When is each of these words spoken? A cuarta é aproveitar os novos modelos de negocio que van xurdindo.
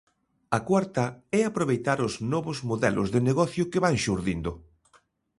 A 0.57 0.59
cuarta 0.69 1.05
é 1.39 1.41
aproveitar 1.45 1.99
os 2.07 2.13
novos 2.33 2.57
modelos 2.69 3.07
de 3.13 3.21
negocio 3.29 3.63
que 3.71 3.83
van 3.85 3.95
xurdindo. 4.03 4.51